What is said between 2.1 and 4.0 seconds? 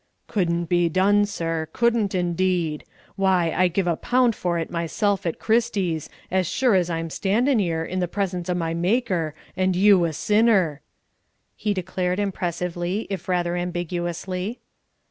indeed. Why, I give a